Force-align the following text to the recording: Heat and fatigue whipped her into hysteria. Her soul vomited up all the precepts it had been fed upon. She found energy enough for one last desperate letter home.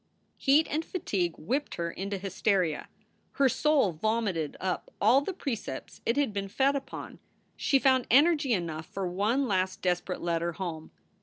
Heat 0.39 0.65
and 0.71 0.83
fatigue 0.83 1.35
whipped 1.37 1.75
her 1.75 1.91
into 1.91 2.17
hysteria. 2.17 2.89
Her 3.33 3.47
soul 3.47 3.91
vomited 3.91 4.57
up 4.59 4.89
all 4.99 5.21
the 5.21 5.31
precepts 5.31 6.01
it 6.07 6.17
had 6.17 6.33
been 6.33 6.47
fed 6.47 6.75
upon. 6.75 7.19
She 7.55 7.77
found 7.77 8.07
energy 8.09 8.51
enough 8.51 8.87
for 8.87 9.07
one 9.07 9.47
last 9.47 9.83
desperate 9.83 10.23
letter 10.23 10.53
home. 10.53 10.89